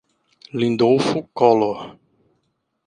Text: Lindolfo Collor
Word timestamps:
Lindolfo 0.59 1.29
Collor 1.29 1.93